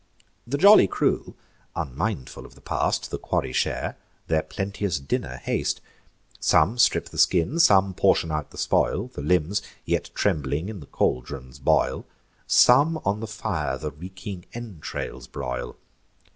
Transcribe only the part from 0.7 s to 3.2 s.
crew, unmindful of the past, The